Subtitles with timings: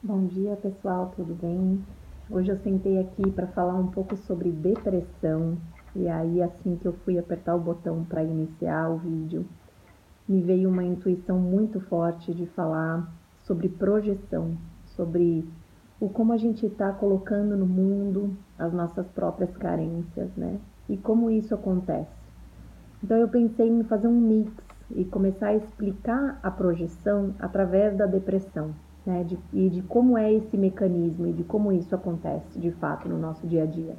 [0.00, 1.84] Bom dia, pessoal, tudo bem?
[2.30, 5.58] Hoje eu sentei aqui para falar um pouco sobre depressão.
[5.92, 9.44] E aí, assim que eu fui apertar o botão para iniciar o vídeo,
[10.28, 15.44] me veio uma intuição muito forte de falar sobre projeção, sobre
[16.00, 20.60] o como a gente está colocando no mundo as nossas próprias carências, né?
[20.88, 22.16] E como isso acontece.
[23.02, 24.52] Então eu pensei em fazer um mix
[24.92, 28.72] e começar a explicar a projeção através da depressão,
[29.08, 29.24] né?
[29.24, 33.18] De, e de como é esse mecanismo e de como isso acontece de fato no
[33.18, 33.96] nosso dia a dia.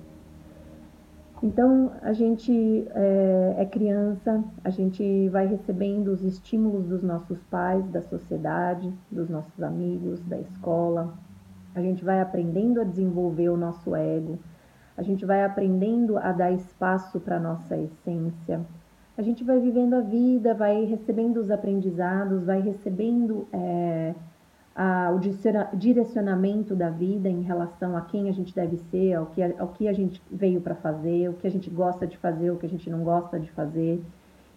[1.41, 7.83] Então, a gente é, é, criança, a gente vai recebendo os estímulos dos nossos pais,
[7.89, 11.13] da sociedade, dos nossos amigos, da escola.
[11.73, 14.37] A gente vai aprendendo a desenvolver o nosso ego.
[14.97, 18.59] A gente vai aprendendo a dar espaço para a nossa essência.
[19.17, 24.13] A gente vai vivendo a vida, vai recebendo os aprendizados, vai recebendo é,
[24.75, 25.19] a, o
[25.77, 29.87] direcionamento da vida em relação a quem a gente deve ser, ao que, ao que
[29.87, 32.69] a gente veio para fazer, o que a gente gosta de fazer, o que a
[32.69, 34.01] gente não gosta de fazer.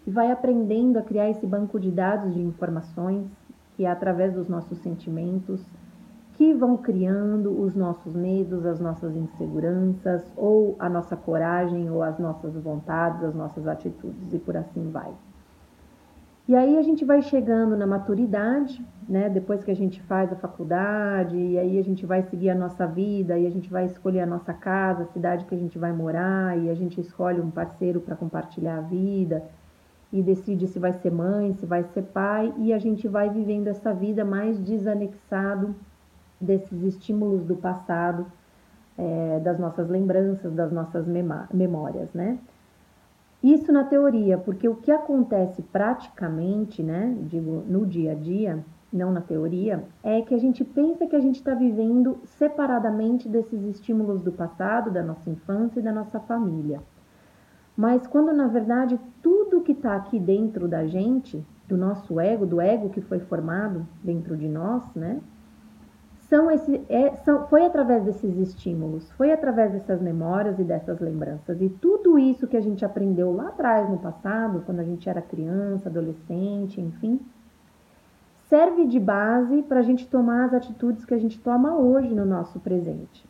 [0.05, 3.25] E vai aprendendo a criar esse banco de dados de informações,
[3.75, 5.65] que é através dos nossos sentimentos,
[6.33, 12.17] que vão criando os nossos medos, as nossas inseguranças, ou a nossa coragem, ou as
[12.17, 15.11] nossas vontades, as nossas atitudes, e por assim vai.
[16.45, 19.29] E aí a gente vai chegando na maturidade, né?
[19.29, 22.85] Depois que a gente faz a faculdade, e aí a gente vai seguir a nossa
[22.85, 25.93] vida, e a gente vai escolher a nossa casa, a cidade que a gente vai
[25.93, 29.41] morar, e a gente escolhe um parceiro para compartilhar a vida,
[30.11, 33.69] e decide se vai ser mãe, se vai ser pai, e a gente vai vivendo
[33.69, 35.73] essa vida mais desanexado
[36.41, 38.25] desses estímulos do passado,
[38.97, 41.07] é, das nossas lembranças, das nossas
[41.53, 42.37] memórias, né?
[43.43, 49.11] Isso na teoria, porque o que acontece praticamente, né, digo, no dia a dia, não
[49.11, 54.21] na teoria, é que a gente pensa que a gente está vivendo separadamente desses estímulos
[54.21, 56.81] do passado, da nossa infância e da nossa família.
[57.75, 62.61] Mas quando na verdade tudo que está aqui dentro da gente, do nosso ego, do
[62.61, 65.19] ego que foi formado dentro de nós, né,
[66.33, 71.61] são esse, é, são, foi através desses estímulos, foi através dessas memórias e dessas lembranças.
[71.61, 75.21] E tudo isso que a gente aprendeu lá atrás, no passado, quando a gente era
[75.21, 77.19] criança, adolescente, enfim,
[78.49, 82.25] serve de base para a gente tomar as atitudes que a gente toma hoje no
[82.25, 83.23] nosso presente.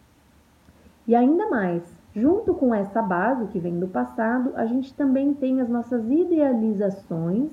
[1.05, 1.83] E ainda mais,
[2.15, 7.51] junto com essa base que vem do passado, a gente também tem as nossas idealizações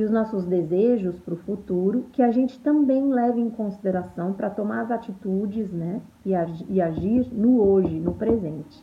[0.00, 4.48] e os nossos desejos para o futuro, que a gente também leve em consideração para
[4.48, 6.34] tomar as atitudes né, e,
[6.80, 8.82] agir, no hoje, no presente.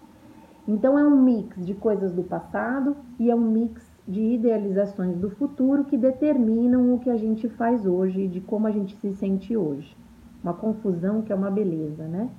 [0.68, 5.30] Então, é um mix de coisas do passado e é um mix de idealizações do
[5.32, 9.58] futuro que determinam o que a gente faz hoje, de como a gente se sente
[9.58, 9.98] hoje.
[10.44, 12.30] Uma confusão que é uma beleza, né?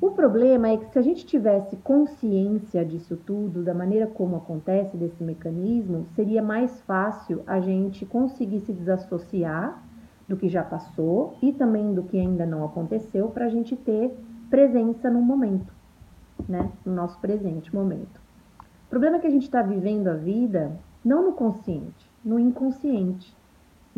[0.00, 4.96] O problema é que se a gente tivesse consciência disso tudo, da maneira como acontece
[4.96, 9.82] desse mecanismo, seria mais fácil a gente conseguir se desassociar
[10.28, 14.16] do que já passou e também do que ainda não aconteceu para a gente ter
[14.48, 15.72] presença no momento,
[16.48, 16.70] né?
[16.86, 18.20] No nosso presente momento.
[18.86, 23.36] O problema é que a gente está vivendo a vida não no consciente, no inconsciente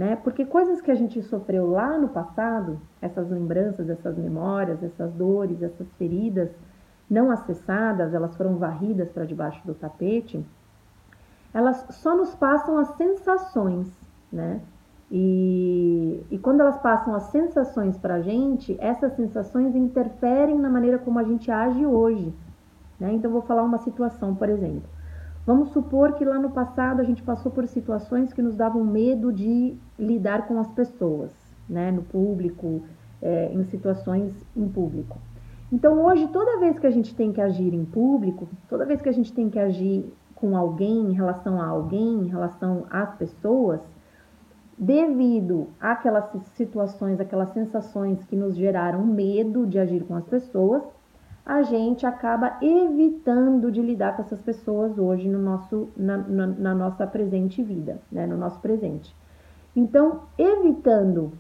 [0.01, 0.17] né?
[0.17, 5.63] Porque coisas que a gente sofreu lá no passado, essas lembranças, essas memórias, essas dores,
[5.63, 6.49] essas feridas
[7.09, 10.43] não acessadas, elas foram varridas para debaixo do tapete,
[11.53, 13.93] elas só nos passam as sensações,
[14.33, 14.63] né?
[15.13, 20.99] E, e quando elas passam as sensações para a gente, essas sensações interferem na maneira
[20.99, 22.33] como a gente age hoje.
[22.99, 23.13] Né?
[23.13, 24.89] Então, vou falar uma situação, por exemplo.
[25.47, 29.33] Vamos supor que lá no passado a gente passou por situações que nos davam medo
[29.33, 31.31] de lidar com as pessoas,
[31.69, 32.83] né, no público,
[33.23, 35.19] é, em situações em público.
[35.73, 39.09] Então hoje, toda vez que a gente tem que agir em público, toda vez que
[39.09, 43.81] a gente tem que agir com alguém, em relação a alguém, em relação às pessoas,
[44.77, 46.25] devido àquelas
[46.55, 50.83] situações, aquelas sensações que nos geraram medo de agir com as pessoas,
[51.51, 56.75] a gente acaba evitando de lidar com essas pessoas hoje no nosso, na, na, na
[56.77, 58.25] nossa presente vida, né?
[58.25, 59.13] no nosso presente.
[59.75, 61.33] Então, evitando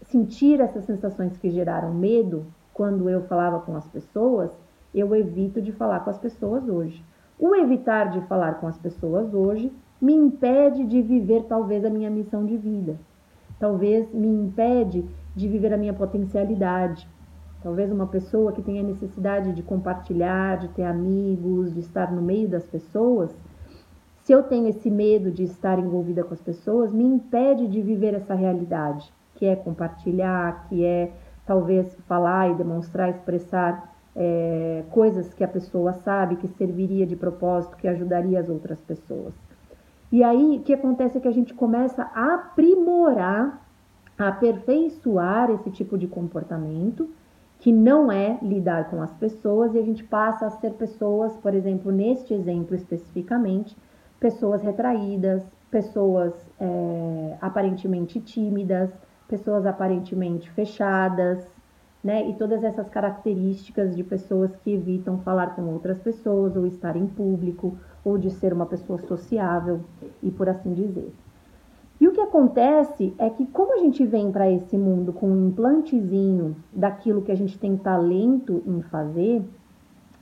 [0.00, 4.50] sentir essas sensações que geraram medo quando eu falava com as pessoas,
[4.94, 7.04] eu evito de falar com as pessoas hoje.
[7.38, 9.70] O evitar de falar com as pessoas hoje
[10.00, 12.98] me impede de viver talvez a minha missão de vida.
[13.60, 15.04] Talvez me impede
[15.36, 17.06] de viver a minha potencialidade,
[17.62, 22.48] Talvez uma pessoa que tenha necessidade de compartilhar, de ter amigos, de estar no meio
[22.48, 23.34] das pessoas,
[24.28, 28.12] se eu tenho esse medo de estar envolvida com as pessoas, me impede de viver
[28.12, 31.10] essa realidade, que é compartilhar, que é
[31.46, 37.78] talvez falar e demonstrar, expressar é, coisas que a pessoa sabe que serviria de propósito,
[37.78, 39.32] que ajudaria as outras pessoas.
[40.12, 43.66] E aí o que acontece é que a gente começa a aprimorar,
[44.18, 47.08] a aperfeiçoar esse tipo de comportamento,
[47.58, 51.54] que não é lidar com as pessoas, e a gente passa a ser pessoas, por
[51.54, 53.76] exemplo, neste exemplo especificamente,
[54.20, 58.90] pessoas retraídas, pessoas é, aparentemente tímidas,
[59.28, 61.44] pessoas aparentemente fechadas,
[62.02, 62.28] né?
[62.28, 67.06] E todas essas características de pessoas que evitam falar com outras pessoas, ou estar em
[67.06, 69.80] público, ou de ser uma pessoa sociável,
[70.22, 71.12] e por assim dizer.
[72.00, 75.48] E o que acontece é que, como a gente vem para esse mundo com um
[75.48, 79.42] implantezinho daquilo que a gente tem talento em fazer,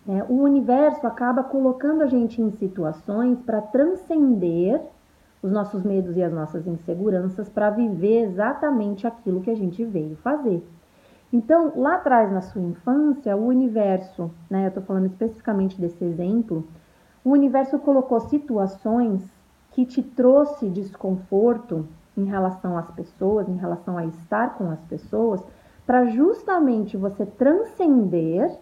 [0.07, 4.81] né, o universo acaba colocando a gente em situações para transcender
[5.43, 10.17] os nossos medos e as nossas inseguranças para viver exatamente aquilo que a gente veio
[10.17, 10.67] fazer.
[11.31, 16.65] Então, lá atrás na sua infância, o universo, né, eu estou falando especificamente desse exemplo,
[17.23, 19.36] o universo colocou situações
[19.77, 21.87] que te trouxe desconforto
[22.17, 25.45] em relação às pessoas, em relação a estar com as pessoas,
[25.85, 28.59] para justamente você transcender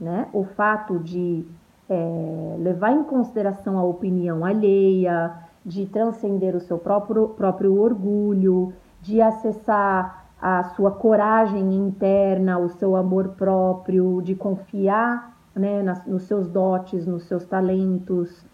[0.00, 1.46] né, o fato de
[1.88, 5.32] é, levar em consideração a opinião alheia,
[5.64, 12.96] de transcender o seu próprio, próprio orgulho, de acessar a sua coragem interna, o seu
[12.96, 18.44] amor próprio, de confiar né, nas, nos seus dotes, nos seus talentos,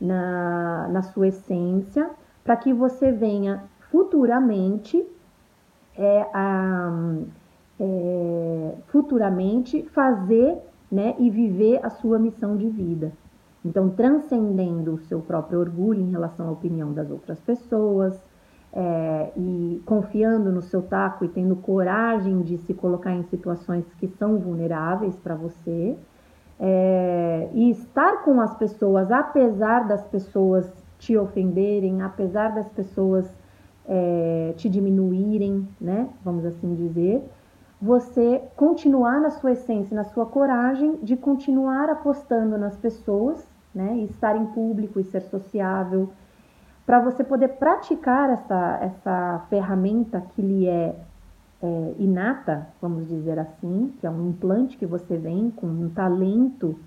[0.00, 2.10] na, na sua essência,
[2.44, 5.04] para que você venha futuramente
[5.96, 7.14] é, a,
[7.80, 10.58] é, futuramente fazer
[10.90, 13.12] né, e viver a sua missão de vida.
[13.64, 18.20] Então, transcendendo o seu próprio orgulho em relação à opinião das outras pessoas,
[18.72, 24.06] é, e confiando no seu taco e tendo coragem de se colocar em situações que
[24.06, 25.96] são vulneráveis para você,
[26.58, 33.30] é, e estar com as pessoas, apesar das pessoas te ofenderem, apesar das pessoas
[33.86, 36.08] é, te diminuírem, né?
[36.24, 37.22] Vamos assim dizer,
[37.80, 43.96] você continuar na sua essência, na sua coragem de continuar apostando nas pessoas, né?
[43.96, 46.08] E estar em público e ser sociável,
[46.86, 50.94] para você poder praticar essa, essa ferramenta que lhe é
[51.66, 56.78] é, inata, vamos dizer assim, que é um implante que você vem com um talento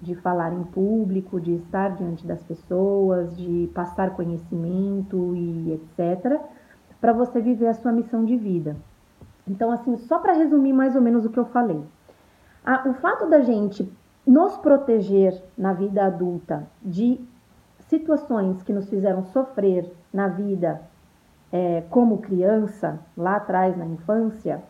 [0.00, 6.40] de falar em público, de estar diante das pessoas, de passar conhecimento e etc,
[7.00, 8.76] para você viver a sua missão de vida.
[9.46, 11.82] Então, assim, só para resumir mais ou menos o que eu falei.
[12.86, 13.90] o fato da gente
[14.26, 17.18] nos proteger na vida adulta de
[17.88, 20.82] situações que nos fizeram sofrer na vida
[21.52, 24.62] é, como criança, lá atrás na infância,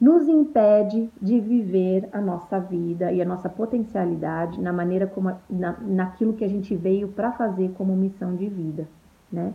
[0.00, 5.76] nos impede de viver a nossa vida e a nossa potencialidade na maneira como na,
[5.80, 8.88] naquilo que a gente veio para fazer como missão de vida,
[9.30, 9.54] né?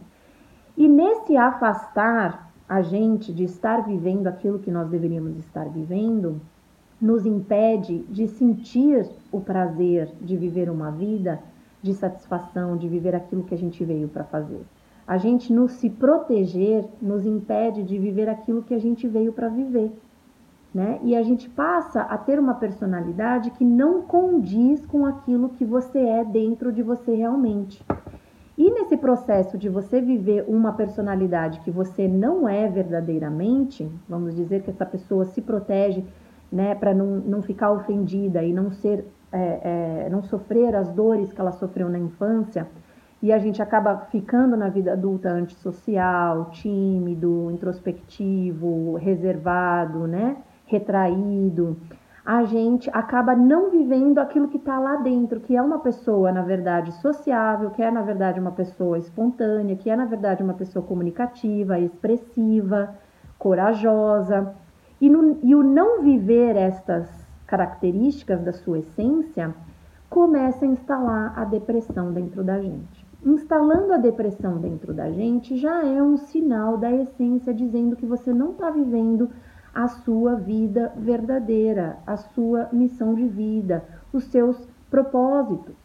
[0.78, 6.40] E nesse afastar a gente de estar vivendo aquilo que nós deveríamos estar vivendo,
[7.00, 11.40] nos impede de sentir o prazer de viver uma vida
[11.82, 14.62] de satisfação, de viver aquilo que a gente veio para fazer.
[15.08, 19.48] A gente não se proteger nos impede de viver aquilo que a gente veio para
[19.48, 19.92] viver.
[20.74, 21.00] Né?
[21.02, 25.98] E a gente passa a ter uma personalidade que não condiz com aquilo que você
[25.98, 27.82] é dentro de você realmente.
[28.58, 34.64] E nesse processo de você viver uma personalidade que você não é verdadeiramente, vamos dizer
[34.64, 36.04] que essa pessoa se protege
[36.52, 41.32] né, para não, não ficar ofendida e não ser, é, é, não sofrer as dores
[41.32, 42.68] que ela sofreu na infância,
[43.22, 50.38] e a gente acaba ficando na vida adulta antissocial, tímido, introspectivo, reservado, né?
[50.66, 51.78] Retraído.
[52.24, 56.42] A gente acaba não vivendo aquilo que está lá dentro, que é uma pessoa, na
[56.42, 60.86] verdade, sociável, que é, na verdade, uma pessoa espontânea, que é, na verdade, uma pessoa
[60.86, 62.94] comunicativa, expressiva,
[63.40, 64.54] corajosa.
[65.00, 67.08] E, no, e o não viver estas
[67.48, 69.56] características da sua essência
[70.10, 75.86] começa a instalar a depressão dentro da gente instalando a depressão dentro da gente já
[75.86, 79.30] é um sinal da essência dizendo que você não está vivendo
[79.74, 84.58] a sua vida verdadeira, a sua missão de vida, os seus
[84.90, 85.76] propósitos.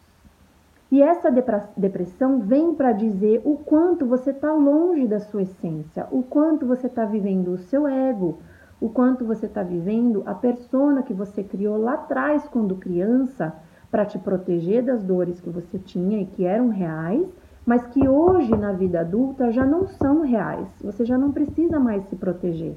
[0.91, 1.31] E essa
[1.75, 6.87] depressão vem para dizer o quanto você está longe da sua essência, o quanto você
[6.87, 8.37] está vivendo o seu ego,
[8.79, 13.55] o quanto você está vivendo a persona que você criou lá atrás quando criança
[13.93, 17.31] para te proteger das dores que você tinha e que eram reais,
[17.63, 20.67] mas que hoje na vida adulta já não são reais.
[20.83, 22.75] Você já não precisa mais se proteger.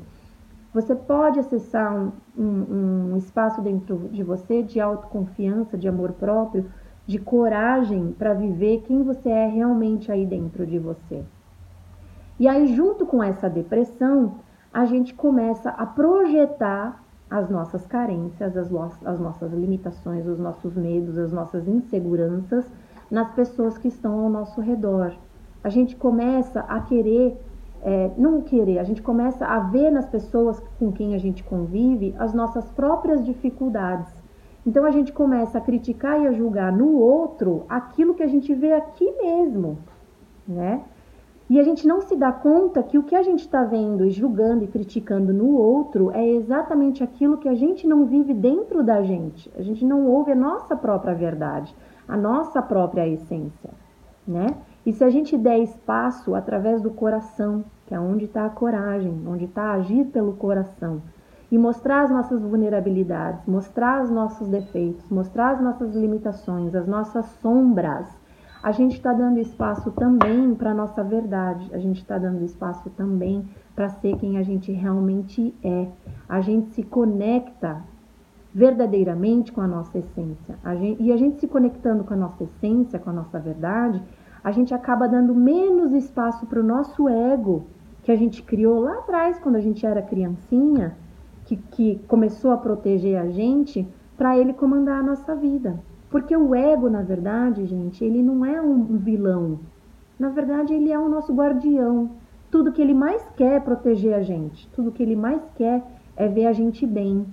[0.74, 6.66] Você pode acessar um, um, um espaço dentro de você de autoconfiança, de amor próprio,
[7.06, 11.24] de coragem para viver quem você é realmente aí dentro de você.
[12.38, 14.34] E aí, junto com essa depressão,
[14.70, 18.70] a gente começa a projetar as nossas carências, as,
[19.04, 22.64] as nossas limitações, os nossos medos, as nossas inseguranças
[23.10, 25.12] nas pessoas que estão ao nosso redor.
[25.62, 27.36] A gente começa a querer
[27.82, 32.14] é, não querer, a gente começa a ver nas pessoas com quem a gente convive
[32.18, 34.12] as nossas próprias dificuldades.
[34.66, 38.52] Então a gente começa a criticar e a julgar no outro aquilo que a gente
[38.52, 39.78] vê aqui mesmo,
[40.46, 40.82] né?
[41.48, 44.10] E a gente não se dá conta que o que a gente está vendo e
[44.10, 49.00] julgando e criticando no outro é exatamente aquilo que a gente não vive dentro da
[49.02, 49.50] gente.
[49.56, 51.74] A gente não ouve a nossa própria verdade,
[52.08, 53.70] a nossa própria essência,
[54.26, 54.56] né?
[54.84, 59.22] E se a gente der espaço através do coração, que é onde está a coragem,
[59.26, 61.00] onde está agir pelo coração,
[61.50, 67.24] e mostrar as nossas vulnerabilidades, mostrar os nossos defeitos, mostrar as nossas limitações, as nossas
[67.40, 68.08] sombras,
[68.62, 72.90] a gente está dando espaço também para a nossa verdade, a gente está dando espaço
[72.90, 75.88] também para ser quem a gente realmente é.
[76.28, 77.82] A gente se conecta
[78.54, 80.58] verdadeiramente com a nossa essência.
[80.64, 84.02] A gente, e a gente se conectando com a nossa essência, com a nossa verdade,
[84.42, 87.66] a gente acaba dando menos espaço para o nosso ego
[88.02, 90.96] que a gente criou lá atrás, quando a gente era criancinha,
[91.44, 93.86] que, que começou a proteger a gente,
[94.16, 95.78] para ele comandar a nossa vida.
[96.10, 99.58] Porque o ego, na verdade, gente, ele não é um vilão.
[100.18, 102.10] Na verdade, ele é o nosso guardião.
[102.50, 104.68] Tudo que ele mais quer é proteger a gente.
[104.68, 105.82] Tudo que ele mais quer
[106.16, 107.26] é ver a gente bem.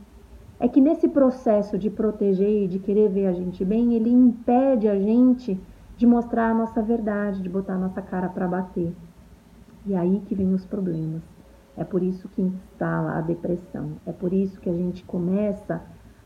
[0.59, 4.87] É que nesse processo de proteger e de querer ver a gente bem, ele impede
[4.87, 5.59] a gente
[5.95, 8.93] de mostrar a nossa verdade, de botar a nossa cara para bater.
[9.85, 11.21] E aí que vem os problemas.
[11.75, 13.91] É por isso que instala a depressão.
[14.05, 15.81] É por isso que a gente começa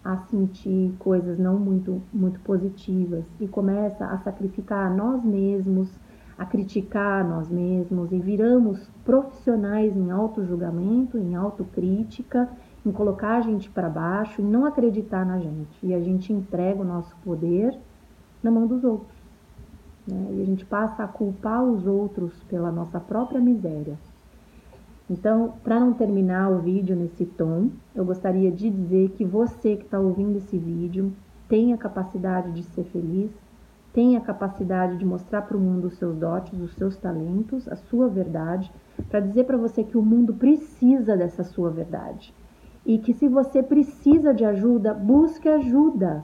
[0.08, 5.90] a sentir coisas não muito muito positivas e começa a sacrificar nós mesmos,
[6.38, 12.48] a criticar nós mesmos e viramos profissionais em auto-julgamento, em autocrítica,
[12.86, 15.78] em colocar a gente para baixo, em não acreditar na gente.
[15.84, 17.78] E a gente entrega o nosso poder
[18.42, 19.18] na mão dos outros.
[20.08, 20.36] Né?
[20.38, 23.98] E a gente passa a culpar os outros pela nossa própria miséria.
[25.10, 29.86] Então, para não terminar o vídeo nesse tom, eu gostaria de dizer que você que
[29.86, 31.14] está ouvindo esse vídeo
[31.48, 33.32] tem a capacidade de ser feliz,
[33.94, 37.76] tem a capacidade de mostrar para o mundo os seus dotes, os seus talentos, a
[37.78, 38.70] sua verdade,
[39.10, 42.34] para dizer para você que o mundo precisa dessa sua verdade.
[42.86, 46.24] E que se você precisa de ajuda, busque ajuda,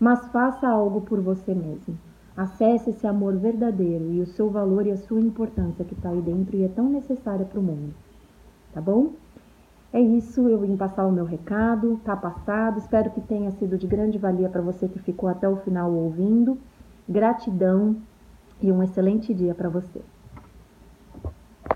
[0.00, 1.96] mas faça algo por você mesmo.
[2.40, 6.22] Acesse esse amor verdadeiro e o seu valor e a sua importância que está aí
[6.22, 7.92] dentro e é tão necessária para o mundo.
[8.72, 9.10] Tá bom?
[9.92, 12.78] É isso, eu vim passar o meu recado, tá passado.
[12.78, 16.56] Espero que tenha sido de grande valia para você que ficou até o final ouvindo.
[17.06, 17.96] Gratidão
[18.62, 20.00] e um excelente dia para você.